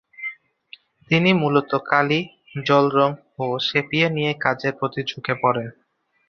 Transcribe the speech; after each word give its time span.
তিনি 1.09 1.29
মূলত 1.33 1.71
কালি, 1.89 2.19
জলরঙ 2.65 3.11
ও 3.39 3.45
সেপিয়া 3.67 4.07
নিয়ে 4.09 4.31
কাজের 4.43 4.73
প্রতি 4.79 5.01
ঝুঁকে 5.03 5.33
পড়েন। 5.41 5.67